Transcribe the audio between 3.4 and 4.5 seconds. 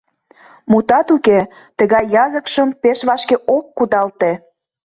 ок кудалте.